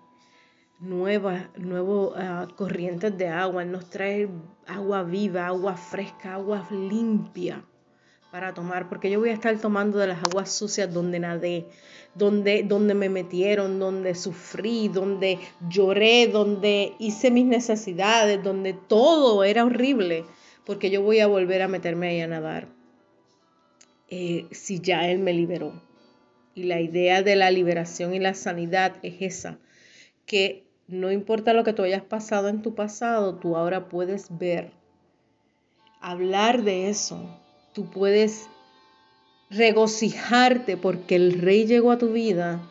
nuevas, 0.80 1.46
nuevas 1.58 2.14
ah, 2.18 2.48
corrientes 2.56 3.18
de 3.18 3.28
agua, 3.28 3.64
Él 3.64 3.72
nos 3.72 3.90
trae 3.90 4.30
agua 4.68 5.04
viva, 5.04 5.48
agua 5.48 5.76
fresca, 5.78 6.34
agua 6.34 6.68
limpia 6.72 7.64
para 8.32 8.54
tomar, 8.54 8.88
porque 8.88 9.12
yo 9.12 9.20
voy 9.20 9.30
a 9.30 9.34
estar 9.34 9.58
tomando 9.60 10.00
de 10.00 10.08
las 10.08 10.24
aguas 10.24 10.52
sucias 10.52 10.92
donde 10.94 11.20
nadé, 11.20 11.68
donde, 12.16 12.64
donde 12.64 12.94
me 12.94 13.10
metieron, 13.10 13.78
donde 13.78 14.16
sufrí, 14.16 14.88
donde 14.88 15.38
lloré, 15.70 16.28
donde 16.28 16.94
hice 16.98 17.30
mis 17.30 17.46
necesidades, 17.46 18.42
donde 18.42 18.74
todo 18.74 19.44
era 19.44 19.66
horrible, 19.66 20.24
porque 20.66 20.90
yo 20.90 21.02
voy 21.02 21.20
a 21.20 21.28
volver 21.28 21.62
a 21.62 21.68
meterme 21.68 22.08
ahí 22.08 22.22
a 22.22 22.28
nadar. 22.28 22.70
Eh, 24.08 24.48
si 24.52 24.80
ya 24.80 25.10
Él 25.10 25.20
me 25.20 25.34
liberó. 25.34 25.91
Y 26.54 26.64
la 26.64 26.82
idea 26.82 27.24
de 27.24 27.36
la 27.36 27.52
liberación 27.52 28.14
y 28.14 28.20
la 28.20 28.34
sanidad 28.34 28.96
es 29.04 29.16
esa, 29.22 29.58
que 30.26 30.66
no 30.88 31.12
importa 31.12 31.54
lo 31.54 31.64
que 31.64 31.74
tú 31.74 31.84
hayas 31.84 32.04
pasado 32.04 32.50
en 32.50 32.62
tu 32.62 32.76
pasado, 32.76 33.36
tú 33.36 33.56
ahora 33.56 33.88
puedes 33.88 34.38
ver, 34.38 34.72
hablar 36.02 36.64
de 36.64 36.90
eso, 36.90 37.40
tú 37.74 37.90
puedes 37.90 38.50
regocijarte 39.50 40.78
porque 40.78 41.16
el 41.16 41.40
rey 41.40 41.66
llegó 41.66 41.92
a 41.92 41.98
tu 41.98 42.12
vida 42.12 42.62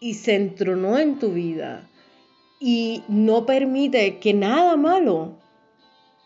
y 0.00 0.14
se 0.14 0.34
entronó 0.34 0.98
en 0.98 1.18
tu 1.18 1.32
vida 1.32 1.88
y 2.60 3.02
no 3.08 3.46
permite 3.46 4.18
que 4.18 4.34
nada 4.34 4.76
malo 4.76 5.36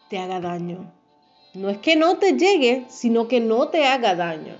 te 0.08 0.18
haga 0.18 0.40
daño. 0.40 0.92
No 1.54 1.70
es 1.70 1.78
que 1.78 1.96
no 1.96 2.18
te 2.18 2.36
llegue, 2.36 2.84
sino 2.88 3.28
que 3.28 3.40
no 3.40 3.68
te 3.68 3.86
haga 3.86 4.14
daño. 4.14 4.56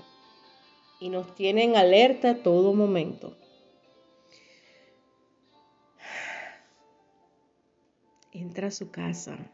Y 1.01 1.09
nos 1.09 1.33
tiene 1.33 1.63
en 1.63 1.75
alerta 1.75 2.43
todo 2.43 2.75
momento. 2.75 3.35
Entra 8.31 8.67
a 8.67 8.71
su 8.71 8.91
casa. 8.91 9.51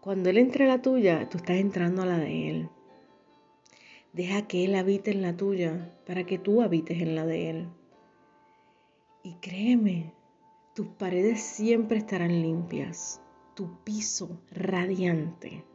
Cuando 0.00 0.30
Él 0.30 0.38
entre 0.38 0.64
a 0.64 0.68
la 0.68 0.80
tuya, 0.80 1.28
tú 1.28 1.36
estás 1.36 1.58
entrando 1.58 2.02
a 2.02 2.06
la 2.06 2.16
de 2.16 2.48
Él. 2.48 2.70
Deja 4.14 4.48
que 4.48 4.64
Él 4.64 4.76
habite 4.76 5.10
en 5.10 5.20
la 5.20 5.36
tuya 5.36 5.94
para 6.06 6.24
que 6.24 6.38
tú 6.38 6.62
habites 6.62 7.02
en 7.02 7.14
la 7.14 7.26
de 7.26 7.50
Él. 7.50 7.68
Y 9.22 9.34
créeme, 9.42 10.14
tus 10.74 10.86
paredes 10.86 11.42
siempre 11.42 11.98
estarán 11.98 12.40
limpias, 12.40 13.20
tu 13.54 13.84
piso 13.84 14.40
radiante. 14.50 15.66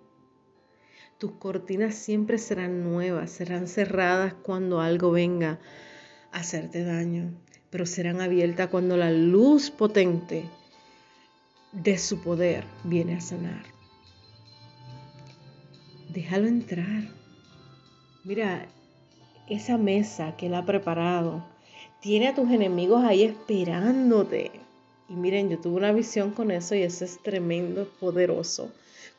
Tus 1.18 1.32
cortinas 1.32 1.96
siempre 1.96 2.38
serán 2.38 2.84
nuevas, 2.84 3.32
serán 3.32 3.68
cerradas 3.68 4.34
cuando 4.34 4.82
algo 4.82 5.12
venga 5.12 5.60
a 6.32 6.40
hacerte 6.40 6.84
daño, 6.84 7.32
pero 7.70 7.86
serán 7.86 8.22
abiertas 8.22 8.70
cuando 8.70 8.98
la 8.98 9.12
luz 9.12 9.72
potente 9.72 10.46
de 11.72 11.98
su 11.98 12.22
poder 12.22 12.64
viene 12.84 13.16
a 13.16 13.22
sanar 13.22 13.78
déjalo 16.18 16.48
entrar. 16.48 17.04
Mira, 18.24 18.68
esa 19.48 19.78
mesa 19.78 20.36
que 20.36 20.48
él 20.48 20.56
ha 20.56 20.66
preparado 20.66 21.46
tiene 22.02 22.30
a 22.30 22.36
tus 22.36 22.50
enemigos 22.50 23.04
ahí 23.04 23.22
esperándote. 23.22 24.50
Y 25.10 25.14
miren, 25.14 25.50
yo 25.50 25.60
tuve 25.60 25.76
una 25.76 25.92
visión 25.92 26.32
con 26.32 26.50
eso 26.50 26.74
y 26.74 26.82
eso 26.82 27.06
es 27.06 27.22
tremendo, 27.22 27.88
poderoso. 28.00 28.72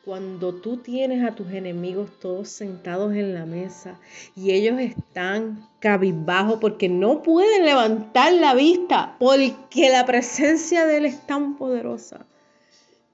Cuando 0.09 0.55
tú 0.55 0.79
tienes 0.79 1.23
a 1.23 1.35
tus 1.35 1.53
enemigos 1.53 2.09
todos 2.19 2.49
sentados 2.49 3.13
en 3.15 3.35
la 3.35 3.45
mesa 3.45 4.01
y 4.35 4.53
ellos 4.53 4.81
están 4.81 5.69
cabizbajos 5.81 6.61
porque 6.63 6.89
no 6.89 7.23
pueden 7.23 7.67
levantar 7.67 8.33
la 8.33 8.55
vista 8.55 9.17
porque 9.19 9.91
la 9.91 10.07
presencia 10.07 10.87
de 10.87 10.97
Él 10.97 11.05
es 11.05 11.27
tan 11.27 11.59
poderosa 11.59 12.25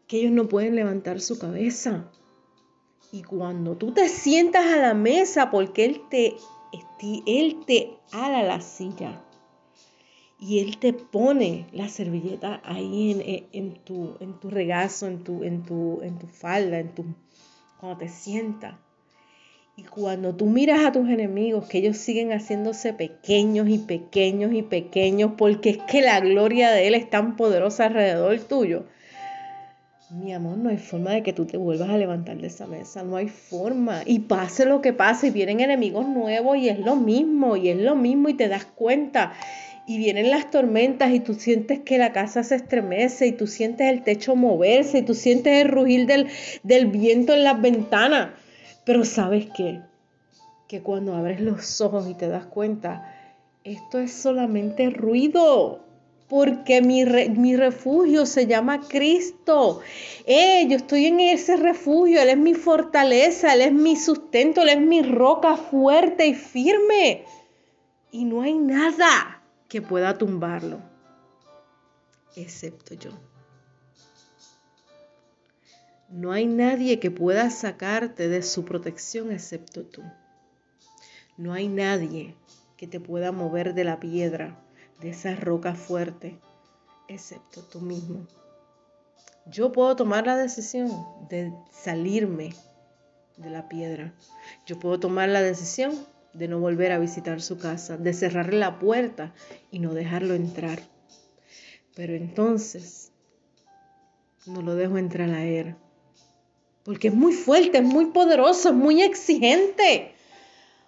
que 0.06 0.18
ellos 0.18 0.30
no 0.30 0.46
pueden 0.46 0.76
levantar 0.76 1.20
su 1.20 1.36
cabeza. 1.36 2.08
Y 3.10 3.24
cuando 3.24 3.74
tú 3.76 3.90
te 3.90 4.08
sientas 4.08 4.64
a 4.66 4.76
la 4.76 4.94
mesa, 4.94 5.50
porque 5.50 5.86
Él 5.86 6.00
te, 6.08 6.36
él 7.26 7.56
te 7.66 7.90
ala 8.12 8.44
la 8.44 8.60
silla 8.60 9.20
y 10.38 10.58
Él 10.60 10.78
te 10.78 10.92
pone 10.92 11.66
la 11.72 11.88
servilleta 11.88 12.60
ahí 12.64 13.46
en, 13.52 13.74
tu, 13.84 14.16
en 14.20 14.38
tu 14.40 14.50
regazo, 14.50 15.06
en 15.06 15.24
tu, 15.24 15.44
en, 15.44 15.62
tu, 15.62 16.00
en 16.02 16.18
tu 16.18 16.26
falda, 16.26 16.78
en 16.78 16.94
tu, 16.94 17.04
cuando 17.80 17.98
te 17.98 18.08
sientas. 18.08 18.74
Y 19.76 19.82
cuando 19.82 20.36
tú 20.36 20.46
miras 20.46 20.84
a 20.84 20.92
tus 20.92 21.08
enemigos, 21.08 21.66
que 21.66 21.78
ellos 21.78 21.96
siguen 21.96 22.30
haciéndose 22.30 22.92
pequeños 22.92 23.68
y 23.68 23.78
pequeños 23.78 24.52
y 24.52 24.62
pequeños, 24.62 25.32
porque 25.36 25.70
es 25.70 25.78
que 25.78 26.00
la 26.00 26.20
gloria 26.20 26.70
de 26.70 26.86
Él 26.86 26.94
es 26.94 27.10
tan 27.10 27.36
poderosa 27.36 27.86
alrededor 27.86 28.38
tuyo, 28.40 28.84
mi 30.10 30.32
amor, 30.32 30.58
no 30.58 30.68
hay 30.68 30.76
forma 30.76 31.10
de 31.10 31.22
que 31.22 31.32
tú 31.32 31.44
te 31.44 31.56
vuelvas 31.56 31.90
a 31.90 31.96
levantar 31.96 32.36
de 32.36 32.46
esa 32.46 32.66
mesa, 32.66 33.02
no 33.02 33.16
hay 33.16 33.28
forma. 33.28 34.02
Y 34.06 34.20
pase 34.20 34.64
lo 34.64 34.80
que 34.80 34.92
pase, 34.92 35.30
vienen 35.30 35.60
enemigos 35.60 36.06
nuevos 36.06 36.56
y 36.56 36.68
es 36.68 36.78
lo 36.78 36.94
mismo, 36.94 37.56
y 37.56 37.70
es 37.70 37.78
lo 37.78 37.96
mismo 37.96 38.28
y 38.28 38.34
te 38.34 38.48
das 38.48 38.64
cuenta. 38.64 39.32
Y 39.86 39.98
vienen 39.98 40.30
las 40.30 40.50
tormentas 40.50 41.12
y 41.12 41.20
tú 41.20 41.34
sientes 41.34 41.80
que 41.80 41.98
la 41.98 42.12
casa 42.12 42.42
se 42.42 42.54
estremece 42.54 43.26
y 43.26 43.32
tú 43.32 43.46
sientes 43.46 43.90
el 43.90 44.02
techo 44.02 44.34
moverse 44.34 44.98
y 44.98 45.02
tú 45.02 45.14
sientes 45.14 45.62
el 45.62 45.68
rugir 45.68 46.06
del, 46.06 46.28
del 46.62 46.86
viento 46.86 47.34
en 47.34 47.44
las 47.44 47.60
ventanas. 47.60 48.30
Pero 48.84 49.04
sabes 49.04 49.48
qué? 49.54 49.80
Que 50.68 50.80
cuando 50.80 51.14
abres 51.14 51.40
los 51.40 51.80
ojos 51.82 52.08
y 52.08 52.14
te 52.14 52.28
das 52.28 52.46
cuenta, 52.46 53.14
esto 53.62 53.98
es 53.98 54.12
solamente 54.12 54.88
ruido 54.90 55.84
porque 56.28 56.80
mi, 56.80 57.04
mi, 57.04 57.54
refugio 57.54 58.26
se 58.26 58.46
llama 58.46 58.80
Cristo. 58.88 59.80
Eh, 60.26 60.66
yo 60.68 60.76
estoy 60.76 61.06
en 61.06 61.20
ese 61.20 61.56
refugio, 61.56 62.20
Él 62.20 62.30
es 62.30 62.38
mi 62.38 62.54
fortaleza, 62.54 63.54
Él 63.54 63.60
es 63.60 63.72
mi 63.72 63.96
sustento, 63.96 64.62
Él 64.62 64.70
es 64.70 64.80
mi 64.80 65.02
roca 65.02 65.56
fuerte 65.56 66.26
y 66.26 66.34
firme. 66.34 67.24
Y 68.10 68.24
no 68.24 68.42
hay 68.42 68.54
nada 68.54 69.42
que 69.68 69.82
pueda 69.82 70.18
tumbarlo, 70.18 70.80
excepto 72.36 72.94
yo. 72.94 73.10
No 76.08 76.32
hay 76.32 76.46
nadie 76.46 77.00
que 77.00 77.10
pueda 77.10 77.50
sacarte 77.50 78.28
de 78.28 78.42
su 78.42 78.64
protección 78.64 79.32
excepto 79.32 79.84
tú. 79.84 80.02
No 81.36 81.52
hay 81.52 81.66
nadie 81.66 82.36
que 82.76 82.86
te 82.86 83.00
pueda 83.00 83.32
mover 83.32 83.74
de 83.74 83.84
la 83.84 83.98
piedra 83.98 84.64
de 85.00 85.10
esa 85.10 85.34
roca 85.34 85.74
fuerte, 85.74 86.38
excepto 87.08 87.62
tú 87.62 87.80
mismo. 87.80 88.26
Yo 89.46 89.72
puedo 89.72 89.96
tomar 89.96 90.26
la 90.26 90.36
decisión 90.36 90.90
de 91.28 91.52
salirme 91.70 92.54
de 93.36 93.50
la 93.50 93.68
piedra. 93.68 94.14
Yo 94.66 94.78
puedo 94.78 95.00
tomar 95.00 95.28
la 95.28 95.42
decisión 95.42 96.06
de 96.34 96.48
no 96.48 96.58
volver 96.58 96.92
a 96.92 96.98
visitar 96.98 97.40
su 97.40 97.58
casa, 97.58 97.96
de 97.96 98.12
cerrarle 98.12 98.58
la 98.58 98.78
puerta 98.78 99.32
y 99.70 99.78
no 99.78 99.94
dejarlo 99.94 100.34
entrar. 100.34 100.80
Pero 101.94 102.14
entonces 102.14 103.12
no 104.46 104.62
lo 104.62 104.74
dejo 104.74 104.98
entrar 104.98 105.30
a 105.30 105.44
él. 105.44 105.76
Porque 106.84 107.08
es 107.08 107.14
muy 107.14 107.32
fuerte, 107.32 107.78
es 107.78 107.84
muy 107.84 108.06
poderoso, 108.06 108.70
es 108.70 108.74
muy 108.74 109.02
exigente. 109.02 110.12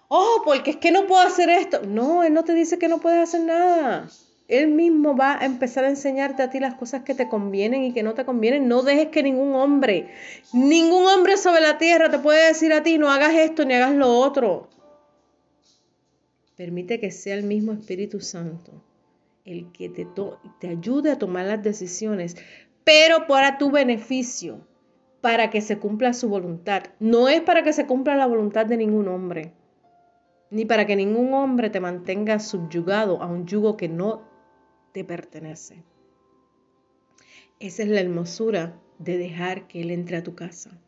Oh, 0.09 0.43
porque 0.45 0.73
es 0.73 0.77
que 0.77 0.91
no 0.91 1.07
puedo 1.07 1.23
hacer 1.23 1.49
esto. 1.49 1.83
No, 1.83 2.23
él 2.23 2.35
no 2.35 2.45
te 2.45 2.53
dice 2.55 2.79
que 2.79 2.89
no 2.89 2.99
puedes 2.99 3.23
hacer 3.23 3.41
nada. 3.41 4.09
Él 4.49 4.69
mismo 4.69 5.17
va 5.17 5.41
a 5.41 5.45
empezar 5.45 5.85
a 5.85 5.89
enseñarte 5.89 6.43
a 6.43 6.51
ti 6.51 6.61
las 6.61 6.75
cosas 6.75 7.03
que 7.03 7.15
te 7.15 7.29
convienen 7.29 7.83
y 7.83 7.93
que 7.93 8.03
no 8.03 8.15
te 8.15 8.25
convienen. 8.25 8.69
No 8.69 8.83
dejes 8.83 9.09
que 9.09 9.23
ningún 9.23 9.55
hombre, 9.55 10.13
ningún 10.53 11.07
hombre 11.07 11.37
sobre 11.37 11.61
la 11.61 11.79
tierra 11.79 12.11
te 12.11 12.19
puede 12.19 12.49
decir 12.49 12.73
a 12.73 12.83
ti, 12.83 12.99
no 12.99 13.11
hagas 13.11 13.35
esto 13.35 13.65
ni 13.65 13.75
hagas 13.75 13.95
lo 13.95 14.19
otro. 14.19 14.69
Permite 16.57 16.99
que 17.01 17.11
sea 17.11 17.35
el 17.35 17.45
mismo 17.45 17.73
Espíritu 17.73 18.21
Santo 18.21 18.83
el 19.47 19.71
que 19.71 19.89
te, 19.89 20.07
te 20.59 20.69
ayude 20.69 21.13
a 21.13 21.19
tomar 21.19 21.47
las 21.47 21.63
decisiones, 21.63 22.37
pero 22.85 23.27
para 23.27 23.59
tu 23.59 23.71
beneficio, 23.71 24.67
para 25.21 25.51
que 25.51 25.61
se 25.61 25.79
cumpla 25.79 26.13
su 26.13 26.29
voluntad. 26.29 26.83
No 26.99 27.29
es 27.29 27.41
para 27.41 27.63
que 27.63 27.73
se 27.73 27.87
cumpla 27.87 28.17
la 28.17 28.27
voluntad 28.27 28.67
de 28.67 28.77
ningún 28.77 29.09
hombre, 29.09 29.53
ni 30.51 30.65
para 30.65 30.87
que 30.87 30.97
ningún 30.97 31.33
hombre 31.33 31.71
te 31.71 31.81
mantenga 31.81 32.41
subyugado 32.41 33.23
a 33.23 33.27
un 33.27 33.47
yugo 33.47 33.77
que 33.77 33.89
no 33.89 34.23
te 34.93 35.05
pertenece. 35.05 35.85
Esa 37.61 37.85
es 37.85 37.89
la 37.89 38.01
hermosura 38.01 38.81
de 38.99 39.17
dejar 39.17 39.69
que 39.69 39.81
Él 39.81 39.91
entre 39.91 40.17
a 40.17 40.23
tu 40.23 40.35
casa 40.35 40.79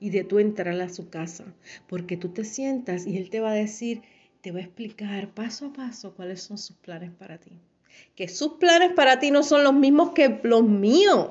y 0.00 0.10
de 0.10 0.24
tú 0.24 0.38
entrar 0.38 0.80
a 0.80 0.88
su 0.88 1.08
casa, 1.08 1.54
porque 1.86 2.16
tú 2.16 2.30
te 2.30 2.44
sientas 2.44 3.06
y 3.06 3.18
Él 3.18 3.30
te 3.30 3.40
va 3.40 3.50
a 3.50 3.54
decir, 3.54 4.02
te 4.46 4.52
va 4.52 4.60
a 4.60 4.62
explicar 4.62 5.30
paso 5.34 5.66
a 5.66 5.72
paso 5.72 6.14
cuáles 6.14 6.40
son 6.40 6.56
sus 6.56 6.76
planes 6.76 7.10
para 7.18 7.36
ti. 7.36 7.50
Que 8.14 8.28
sus 8.28 8.52
planes 8.60 8.92
para 8.92 9.18
ti 9.18 9.32
no 9.32 9.42
son 9.42 9.64
los 9.64 9.74
mismos 9.74 10.12
que 10.12 10.38
los 10.44 10.62
míos. 10.62 11.30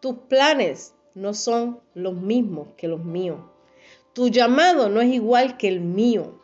Tus 0.00 0.14
planes 0.30 0.94
no 1.14 1.34
son 1.34 1.80
los 1.92 2.14
mismos 2.14 2.68
que 2.78 2.88
los 2.88 3.04
míos. 3.04 3.40
Tu 4.14 4.30
llamado 4.30 4.88
no 4.88 5.02
es 5.02 5.12
igual 5.12 5.58
que 5.58 5.68
el 5.68 5.80
mío. 5.80 6.40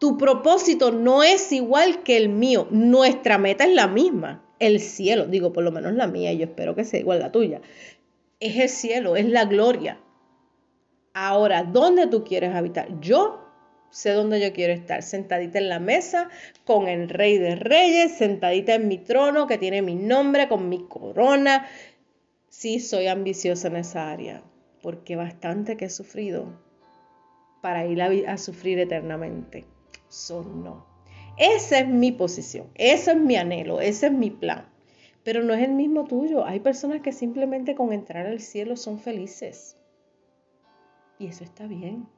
Tu 0.00 0.16
propósito 0.16 0.90
no 0.90 1.22
es 1.22 1.52
igual 1.52 2.02
que 2.02 2.16
el 2.16 2.30
mío. 2.30 2.66
Nuestra 2.70 3.36
meta 3.36 3.64
es 3.64 3.74
la 3.74 3.88
misma, 3.88 4.42
el 4.58 4.80
cielo. 4.80 5.26
Digo, 5.26 5.52
por 5.52 5.64
lo 5.64 5.70
menos 5.70 5.92
la 5.92 6.06
mía, 6.06 6.32
y 6.32 6.38
yo 6.38 6.44
espero 6.46 6.74
que 6.74 6.84
sea 6.84 6.98
igual 6.98 7.18
la 7.18 7.30
tuya. 7.30 7.60
Es 8.40 8.56
el 8.56 8.70
cielo, 8.70 9.16
es 9.16 9.28
la 9.28 9.44
gloria. 9.44 10.00
Ahora, 11.12 11.62
¿dónde 11.62 12.06
tú 12.06 12.24
quieres 12.24 12.54
habitar? 12.54 12.88
Yo 13.02 13.41
sé 13.92 14.10
dónde 14.12 14.40
yo 14.40 14.52
quiero 14.54 14.72
estar, 14.72 15.02
sentadita 15.02 15.58
en 15.58 15.68
la 15.68 15.78
mesa 15.78 16.30
con 16.64 16.88
el 16.88 17.10
rey 17.10 17.36
de 17.36 17.56
reyes, 17.56 18.16
sentadita 18.16 18.74
en 18.74 18.88
mi 18.88 18.96
trono 18.96 19.46
que 19.46 19.58
tiene 19.58 19.82
mi 19.82 19.94
nombre, 19.94 20.48
con 20.48 20.68
mi 20.68 20.86
corona. 20.88 21.66
Sí, 22.48 22.80
soy 22.80 23.06
ambiciosa 23.06 23.68
en 23.68 23.76
esa 23.76 24.10
área, 24.10 24.42
porque 24.82 25.14
bastante 25.14 25.76
que 25.76 25.84
he 25.84 25.90
sufrido 25.90 26.58
para 27.60 27.86
ir 27.86 28.02
a, 28.02 28.38
sufrir 28.38 28.78
eternamente. 28.78 29.66
Son 30.08 30.64
no. 30.64 30.86
Esa 31.36 31.80
es 31.80 31.88
mi 31.88 32.12
posición, 32.12 32.70
ese 32.74 33.12
es 33.12 33.16
mi 33.18 33.36
anhelo, 33.36 33.80
ese 33.80 34.06
es 34.06 34.12
mi 34.12 34.30
plan. 34.30 34.68
Pero 35.22 35.44
no 35.44 35.54
es 35.54 35.62
el 35.62 35.72
mismo 35.72 36.04
tuyo. 36.04 36.44
Hay 36.44 36.60
personas 36.60 37.02
que 37.02 37.12
simplemente 37.12 37.74
con 37.74 37.92
entrar 37.92 38.26
al 38.26 38.40
cielo 38.40 38.76
son 38.76 38.98
felices. 38.98 39.76
Y 41.18 41.28
eso 41.28 41.44
está 41.44 41.66
bien. 41.66 42.08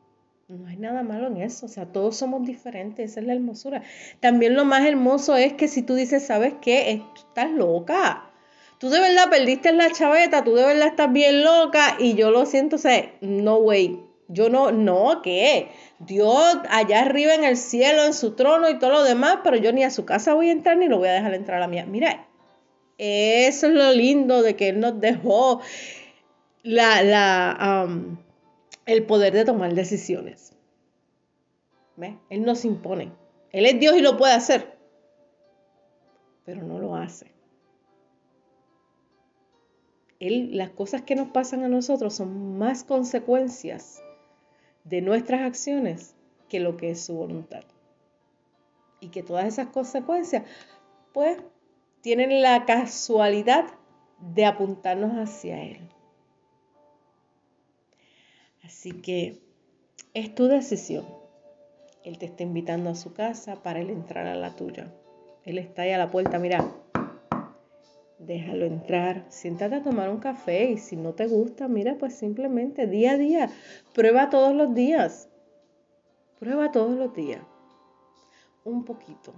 No 0.48 0.66
hay 0.68 0.76
nada 0.76 1.02
malo 1.02 1.28
en 1.28 1.38
eso, 1.38 1.64
o 1.64 1.68
sea, 1.70 1.86
todos 1.86 2.16
somos 2.16 2.44
diferentes, 2.44 3.12
esa 3.12 3.20
es 3.20 3.26
la 3.26 3.32
hermosura. 3.32 3.82
También 4.20 4.54
lo 4.54 4.66
más 4.66 4.86
hermoso 4.86 5.36
es 5.36 5.54
que 5.54 5.68
si 5.68 5.80
tú 5.82 5.94
dices, 5.94 6.26
¿sabes 6.26 6.52
qué? 6.60 7.02
Estás 7.16 7.50
loca. 7.50 8.30
Tú 8.78 8.90
de 8.90 9.00
verdad 9.00 9.30
perdiste 9.30 9.72
la 9.72 9.90
chaveta, 9.90 10.44
tú 10.44 10.54
de 10.54 10.66
verdad 10.66 10.88
estás 10.88 11.10
bien 11.10 11.42
loca 11.44 11.96
y 11.98 12.14
yo 12.14 12.30
lo 12.30 12.44
siento, 12.44 12.76
o 12.76 12.78
sea, 12.78 13.10
no 13.22 13.56
way. 13.56 14.00
Yo 14.28 14.50
no, 14.50 14.70
no, 14.70 15.22
¿qué? 15.22 15.70
Dios 15.98 16.58
allá 16.68 17.00
arriba 17.00 17.34
en 17.34 17.44
el 17.44 17.56
cielo, 17.56 18.04
en 18.04 18.12
su 18.12 18.32
trono 18.34 18.68
y 18.68 18.78
todo 18.78 18.90
lo 18.90 19.02
demás, 19.02 19.38
pero 19.42 19.56
yo 19.56 19.72
ni 19.72 19.82
a 19.82 19.90
su 19.90 20.04
casa 20.04 20.34
voy 20.34 20.50
a 20.50 20.52
entrar 20.52 20.76
ni 20.76 20.88
lo 20.88 20.98
voy 20.98 21.09
a 21.09 21.12
dejar 21.12 21.33
entrar 21.33 21.57
a 21.57 21.61
la 21.61 21.68
mía. 21.68 21.87
Mira, 21.87 22.26
eso 22.98 23.66
es 23.66 23.72
lo 23.72 23.92
lindo 23.92 24.42
de 24.42 24.57
que 24.57 24.68
Él 24.68 24.80
nos 24.80 25.00
dejó 25.00 25.62
la, 26.62 27.02
la, 27.02 27.88
el 28.87 29.07
poder 29.07 29.33
de 29.33 29.44
tomar 29.44 29.75
decisiones. 29.75 30.55
Él 32.29 32.44
no 32.44 32.55
se 32.55 32.68
impone. 32.68 33.12
Él 33.53 33.66
es 33.66 33.79
Dios 33.79 33.97
y 33.97 34.01
lo 34.01 34.16
puede 34.16 34.33
hacer, 34.33 34.77
pero 36.44 36.62
no 36.62 36.79
lo 36.79 36.97
hace. 36.97 37.33
Él, 40.18 40.57
las 40.57 40.70
cosas 40.70 41.03
que 41.03 41.14
nos 41.14 41.29
pasan 41.29 41.62
a 41.62 41.68
nosotros 41.68 42.14
son 42.14 42.59
más 42.59 42.83
consecuencias 42.83 44.03
de 44.85 45.03
nuestras 45.03 45.42
acciones 45.42 46.16
que 46.49 46.61
lo 46.61 46.77
que 46.77 46.90
es 46.90 47.01
su 47.01 47.14
voluntad. 47.14 47.62
Y 49.01 49.09
que 49.09 49.23
todas 49.23 49.47
esas 49.47 49.68
consecuencias, 49.68 50.44
pues, 51.12 51.38
tienen 52.01 52.42
la 52.42 52.64
casualidad 52.64 53.66
de 54.18 54.47
apuntarnos 54.47 55.12
hacia 55.12 55.62
Él. 55.62 55.88
Así 58.64 58.92
que 58.92 59.42
es 60.14 60.35
tu 60.35 60.46
decisión. 60.46 61.05
Él 62.03 62.18
te 62.18 62.27
está 62.27 62.42
invitando 62.42 62.90
a 62.90 62.94
su 62.94 63.12
casa 63.12 63.62
para 63.62 63.81
él 63.81 63.90
entrar 63.90 64.27
a 64.27 64.37
la 64.37 64.57
tuya. 64.57 64.92
Él 65.44 65.59
está 65.59 65.83
ahí 65.83 65.90
a 65.90 65.98
la 65.98 66.11
puerta, 66.11 66.38
mira. 66.38 66.64
Déjalo 68.18 68.64
entrar, 68.64 69.27
siéntate 69.29 69.74
a 69.74 69.83
tomar 69.83 70.09
un 70.09 70.18
café 70.18 70.70
y 70.70 70.79
si 70.79 70.96
no 70.96 71.12
te 71.12 71.27
gusta, 71.27 71.68
mira, 71.68 71.96
pues 71.98 72.14
simplemente 72.14 72.87
día 72.87 73.12
a 73.12 73.18
día, 73.18 73.50
prueba 73.92 74.31
todos 74.31 74.55
los 74.55 74.74
días. 74.74 75.29
Prueba 76.38 76.72
todos 76.72 76.96
los 76.96 77.14
días. 77.14 77.42
Un 78.64 78.85
poquito. 78.85 79.35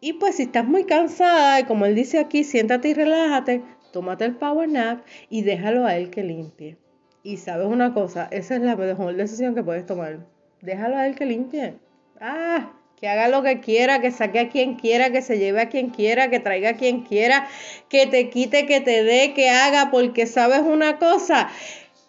Y 0.00 0.12
pues 0.12 0.36
si 0.36 0.44
estás 0.44 0.64
muy 0.64 0.84
cansada 0.84 1.58
y 1.58 1.64
como 1.64 1.86
él 1.86 1.96
dice 1.96 2.20
aquí, 2.20 2.44
siéntate 2.44 2.90
y 2.90 2.94
relájate, 2.94 3.64
tómate 3.92 4.26
el 4.26 4.36
power 4.36 4.68
nap 4.68 5.04
y 5.28 5.42
déjalo 5.42 5.86
a 5.86 5.96
él 5.96 6.10
que 6.10 6.22
limpie. 6.22 6.78
Y 7.22 7.36
sabes 7.38 7.66
una 7.66 7.92
cosa, 7.94 8.28
esa 8.30 8.56
es 8.56 8.62
la 8.62 8.76
mejor 8.76 9.14
decisión 9.14 9.54
que 9.54 9.62
puedes 9.62 9.86
tomar. 9.86 10.18
Déjalo 10.62 10.96
a 10.96 11.06
él 11.06 11.14
que 11.14 11.26
limpie. 11.26 11.74
Ah, 12.20 12.72
que 13.00 13.08
haga 13.08 13.28
lo 13.28 13.42
que 13.42 13.60
quiera, 13.60 14.00
que 14.00 14.10
saque 14.10 14.40
a 14.40 14.48
quien 14.48 14.74
quiera, 14.74 15.10
que 15.10 15.22
se 15.22 15.38
lleve 15.38 15.60
a 15.60 15.68
quien 15.68 15.90
quiera, 15.90 16.30
que 16.30 16.40
traiga 16.40 16.70
a 16.70 16.76
quien 16.76 17.02
quiera, 17.02 17.46
que 17.88 18.06
te 18.06 18.28
quite, 18.28 18.66
que 18.66 18.80
te 18.80 19.04
dé, 19.04 19.34
que 19.34 19.50
haga, 19.50 19.90
porque 19.90 20.26
sabes 20.26 20.60
una 20.60 20.98
cosa, 20.98 21.48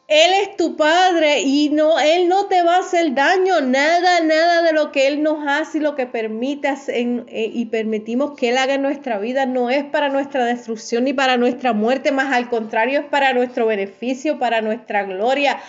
él 0.09 0.31
es 0.41 0.57
tu 0.57 0.75
padre 0.75 1.41
y 1.41 1.69
no, 1.69 1.99
Él 1.99 2.27
no 2.27 2.47
te 2.47 2.63
va 2.63 2.77
a 2.77 2.79
hacer 2.79 3.13
daño, 3.13 3.61
nada, 3.61 4.21
nada 4.21 4.63
de 4.63 4.73
lo 4.73 4.91
que 4.91 5.05
Él 5.05 5.21
nos 5.21 5.47
hace 5.47 5.77
y 5.77 5.81
lo 5.81 5.95
que 5.95 6.07
permite 6.07 6.73
eh, 6.87 7.51
y 7.53 7.65
permitimos 7.67 8.35
que 8.35 8.49
Él 8.49 8.57
haga 8.57 8.73
en 8.73 8.81
nuestra 8.81 9.19
vida 9.19 9.45
no 9.45 9.69
es 9.69 9.83
para 9.83 10.09
nuestra 10.09 10.45
destrucción 10.45 11.03
ni 11.03 11.13
para 11.13 11.37
nuestra 11.37 11.73
muerte, 11.73 12.11
más 12.11 12.33
al 12.33 12.49
contrario 12.49 13.01
es 13.01 13.05
para 13.05 13.33
nuestro 13.33 13.67
beneficio, 13.67 14.39
para 14.39 14.61
nuestra 14.61 15.03
gloria, 15.03 15.59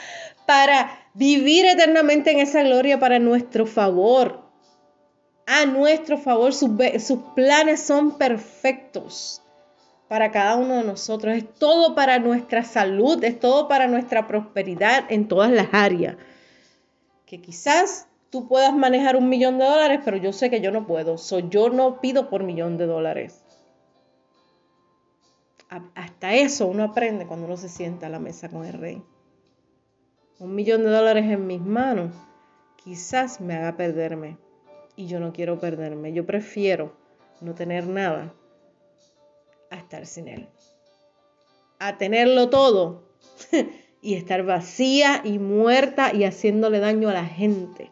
para 0.46 0.90
vivir 1.12 1.66
eternamente 1.66 2.30
en 2.30 2.38
esa 2.38 2.62
gloria, 2.62 2.98
para 2.98 3.18
nuestro 3.18 3.66
favor. 3.66 4.48
A 5.46 5.66
nuestro 5.66 6.16
favor, 6.16 6.54
sus, 6.54 6.70
sus 6.98 7.18
planes 7.34 7.82
son 7.82 8.16
perfectos 8.16 9.39
para 10.10 10.32
cada 10.32 10.56
uno 10.56 10.74
de 10.74 10.82
nosotros, 10.82 11.36
es 11.36 11.54
todo 11.54 11.94
para 11.94 12.18
nuestra 12.18 12.64
salud, 12.64 13.22
es 13.22 13.38
todo 13.38 13.68
para 13.68 13.86
nuestra 13.86 14.26
prosperidad 14.26 15.04
en 15.08 15.28
todas 15.28 15.52
las 15.52 15.68
áreas. 15.70 16.16
Que 17.26 17.40
quizás 17.40 18.08
tú 18.28 18.48
puedas 18.48 18.74
manejar 18.74 19.14
un 19.14 19.28
millón 19.28 19.58
de 19.58 19.66
dólares, 19.66 20.00
pero 20.04 20.16
yo 20.16 20.32
sé 20.32 20.50
que 20.50 20.60
yo 20.60 20.72
no 20.72 20.84
puedo. 20.84 21.14
yo 21.48 21.70
no 21.70 22.00
pido 22.00 22.28
por 22.28 22.42
millón 22.42 22.76
de 22.76 22.86
dólares. 22.86 23.44
hasta 25.94 26.34
eso 26.34 26.66
uno 26.66 26.82
aprende 26.82 27.28
cuando 27.28 27.46
uno 27.46 27.56
se 27.56 27.68
sienta 27.68 28.08
a 28.08 28.10
la 28.10 28.18
mesa 28.18 28.48
con 28.48 28.64
el 28.64 28.72
rey. 28.72 29.00
Un 30.40 30.56
millón 30.56 30.82
de 30.82 30.90
dólares 30.90 31.30
en 31.30 31.46
mis 31.46 31.60
manos 31.60 32.16
quizás 32.82 33.40
me 33.40 33.54
haga 33.54 33.76
perderme. 33.76 34.38
Y 34.96 35.06
yo 35.06 35.20
no 35.20 35.32
quiero 35.32 35.60
perderme. 35.60 36.12
Yo 36.12 36.26
prefiero 36.26 36.96
no 37.40 37.54
tener 37.54 37.86
nada 37.86 38.34
a 39.70 39.76
estar 39.76 40.06
sin 40.06 40.28
Él. 40.28 40.48
A 41.78 41.96
tenerlo 41.96 42.50
todo 42.50 43.04
y 44.02 44.14
estar 44.14 44.44
vacía 44.44 45.22
y 45.24 45.38
muerta 45.38 46.14
y 46.14 46.24
haciéndole 46.24 46.80
daño 46.80 47.08
a 47.08 47.14
la 47.14 47.24
gente, 47.24 47.90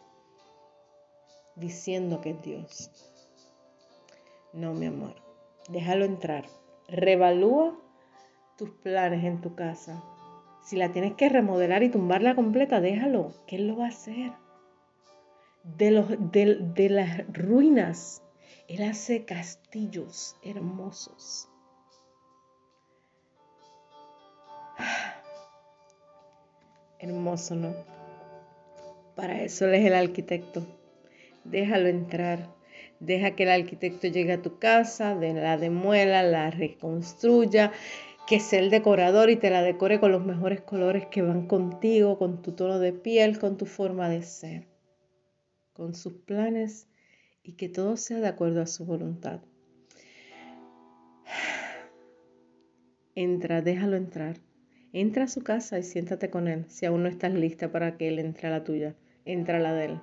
diciendo 1.55 2.21
que 2.21 2.31
es 2.31 2.41
Dios. 2.41 2.91
No, 4.53 4.73
mi 4.73 4.87
amor, 4.87 5.15
déjalo 5.69 6.05
entrar. 6.05 6.45
Revalúa 6.87 7.79
tus 8.57 8.69
planes 8.71 9.23
en 9.23 9.41
tu 9.41 9.55
casa. 9.55 10.03
Si 10.63 10.75
la 10.75 10.91
tienes 10.91 11.13
que 11.13 11.29
remodelar 11.29 11.83
y 11.83 11.89
tumbarla 11.89 12.35
completa, 12.35 12.81
déjalo, 12.81 13.31
que 13.47 13.55
Él 13.57 13.67
lo 13.67 13.77
va 13.77 13.85
a 13.85 13.89
hacer. 13.89 14.33
De, 15.63 15.91
los, 15.91 16.07
de 16.09 16.89
las 16.89 17.27
ruinas, 17.31 18.23
Él 18.67 18.83
hace 18.83 19.25
castillos 19.25 20.35
hermosos. 20.43 21.48
Hermoso, 26.99 27.55
¿no? 27.55 27.73
Para 29.15 29.41
eso 29.41 29.65
Él 29.65 29.75
es 29.75 29.85
el 29.85 29.93
arquitecto. 29.93 30.65
Déjalo 31.43 31.87
entrar. 31.87 32.53
Deja 32.99 33.35
que 33.35 33.43
el 33.43 33.49
arquitecto 33.49 34.07
llegue 34.07 34.33
a 34.33 34.41
tu 34.41 34.59
casa, 34.59 35.15
la 35.15 35.57
demuela, 35.57 36.21
la 36.23 36.51
reconstruya, 36.51 37.71
que 38.27 38.39
sea 38.39 38.59
el 38.59 38.69
decorador 38.69 39.29
y 39.29 39.37
te 39.37 39.49
la 39.49 39.63
decore 39.63 39.99
con 39.99 40.11
los 40.11 40.25
mejores 40.25 40.61
colores 40.61 41.05
que 41.07 41.21
van 41.21 41.47
contigo, 41.47 42.17
con 42.17 42.41
tu 42.41 42.51
tono 42.51 42.77
de 42.77 42.93
piel, 42.93 43.39
con 43.39 43.57
tu 43.57 43.65
forma 43.65 44.09
de 44.09 44.21
ser, 44.21 44.67
con 45.73 45.95
sus 45.95 46.13
planes 46.13 46.87
y 47.41 47.53
que 47.53 47.69
todo 47.69 47.97
sea 47.97 48.19
de 48.19 48.27
acuerdo 48.27 48.61
a 48.61 48.67
su 48.67 48.85
voluntad. 48.85 49.41
Entra, 53.15 53.61
déjalo 53.61 53.95
entrar. 53.95 54.35
Entra 54.91 55.25
a 55.25 55.27
su 55.27 55.43
casa 55.43 55.77
y 55.77 55.83
siéntate 55.83 56.31
con 56.31 56.47
él. 56.47 56.65
Si 56.67 56.87
aún 56.87 57.03
no 57.03 57.09
estás 57.09 57.31
lista 57.33 57.71
para 57.71 57.95
que 57.95 58.07
él 58.07 58.17
entre 58.17 58.47
a 58.47 58.51
la 58.51 58.63
tuya, 58.63 58.95
entra 59.23 59.57
a 59.57 59.59
la 59.59 59.73
de 59.73 59.85
él. 59.85 60.01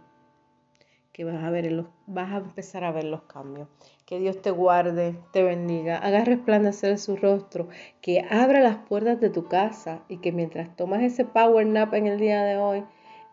Que 1.13 1.25
vas 1.25 1.43
a 1.43 1.51
ver 1.51 1.73
los, 1.73 1.87
vas 2.07 2.33
a 2.33 2.37
empezar 2.37 2.85
a 2.85 2.93
ver 2.93 3.05
los 3.05 3.23
cambios. 3.23 3.69
Que 4.05 4.21
Dios 4.21 4.41
te 4.43 4.53
guarde, 4.53 5.19
te 5.33 5.43
bendiga, 5.43 5.99
haga 5.99 6.25
resplandecer 6.25 6.99
su 6.99 7.17
rostro, 7.17 7.69
que 8.01 8.25
abra 8.31 8.61
las 8.61 8.77
puertas 8.77 9.19
de 9.19 9.31
tu 9.31 9.49
casa 9.49 10.05
y 10.09 10.19
que 10.19 10.31
mientras 10.31 10.77
tomas 10.77 11.03
ese 11.03 11.25
power 11.25 11.67
nap 11.67 11.93
en 11.95 12.07
el 12.07 12.21
día 12.21 12.45
de 12.45 12.57
hoy, 12.57 12.85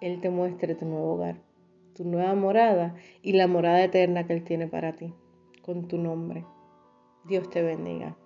Él 0.02 0.22
te 0.22 0.32
muestre 0.32 0.74
tu 0.74 0.86
nuevo 0.86 1.14
hogar, 1.14 1.36
tu 1.94 2.04
nueva 2.04 2.34
morada 2.34 2.96
y 3.22 3.34
la 3.34 3.48
morada 3.48 3.84
eterna 3.84 4.26
que 4.26 4.34
Él 4.34 4.44
tiene 4.44 4.68
para 4.68 4.96
ti, 4.96 5.14
con 5.62 5.88
tu 5.88 6.00
nombre. 6.00 6.46
Dios 7.26 7.50
te 7.52 7.62
bendiga. 7.62 8.18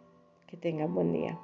Que 0.48 0.56
tengas 0.56 0.90
buen 0.90 1.12
día. 1.12 1.38